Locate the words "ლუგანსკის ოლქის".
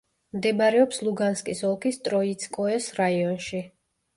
1.09-2.01